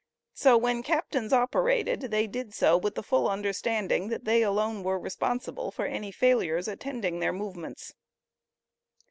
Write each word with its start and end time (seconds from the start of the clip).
So 0.33 0.57
when 0.57 0.81
captains 0.81 1.31
operated, 1.31 2.01
they 2.09 2.25
did 2.25 2.55
so 2.55 2.75
with 2.75 2.95
the 2.95 3.03
full 3.03 3.29
understanding 3.29 4.07
that 4.07 4.25
they 4.25 4.41
alone 4.41 4.81
were 4.81 4.97
responsible 4.97 5.69
for 5.69 5.85
any 5.85 6.11
failures 6.11 6.67
attending 6.67 7.19
their 7.19 7.31
movements. 7.31 7.93